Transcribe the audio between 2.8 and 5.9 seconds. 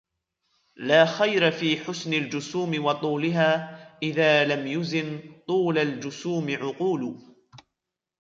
وطولها إذا لم يزن طول